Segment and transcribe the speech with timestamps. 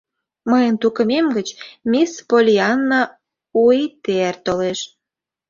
[0.49, 1.47] Мыйын тукымем гыч
[1.91, 3.01] мисс Поллианна
[3.65, 4.79] Уиттиер толеш.